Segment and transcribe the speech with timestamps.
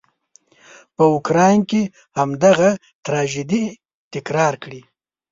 [0.95, 1.81] په اوکراین کې
[2.19, 2.69] همدغه
[3.05, 3.63] تراژيدي
[4.13, 4.81] تکرار کړي.